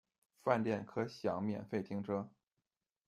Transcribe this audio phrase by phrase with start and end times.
[0.41, 2.27] 饭店可享免费停车